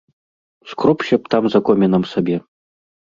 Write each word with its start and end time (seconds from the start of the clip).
Скробся 0.71 1.19
б 1.25 1.29
там 1.33 1.43
за 1.57 1.61
комінам 1.67 2.03
сабе. 2.13 2.37